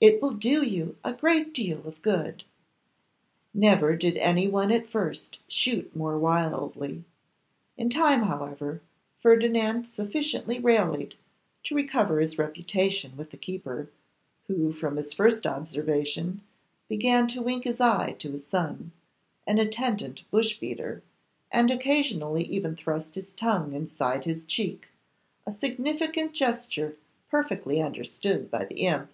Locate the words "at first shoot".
4.70-5.96